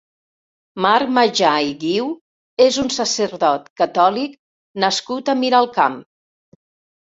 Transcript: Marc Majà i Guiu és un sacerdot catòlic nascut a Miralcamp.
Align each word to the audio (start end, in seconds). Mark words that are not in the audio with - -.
Marc 0.85 1.11
Majà 1.17 1.51
i 1.65 1.75
Guiu 1.83 2.07
és 2.65 2.81
un 2.85 2.89
sacerdot 2.97 3.69
catòlic 3.83 4.35
nascut 4.87 5.33
a 5.35 5.39
Miralcamp. 5.45 6.03